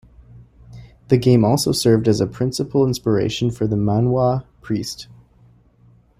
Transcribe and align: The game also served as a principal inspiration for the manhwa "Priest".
The 1.09 1.17
game 1.19 1.45
also 1.45 1.71
served 1.71 2.07
as 2.07 2.19
a 2.19 2.25
principal 2.25 2.87
inspiration 2.87 3.51
for 3.51 3.67
the 3.67 3.75
manhwa 3.75 4.45
"Priest". 4.59 5.07